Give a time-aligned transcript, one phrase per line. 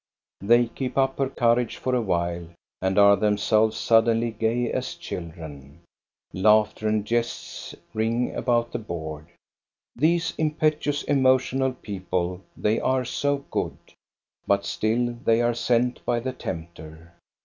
[0.39, 2.47] They keep up her courage for a while
[2.81, 5.81] and are themselves suddenly gay as children.
[6.33, 9.27] Laughter and jests ring about the board.
[9.95, 13.77] These impetuous, emotional people, they are so good;
[14.47, 17.13] but still they are sent by the tempter.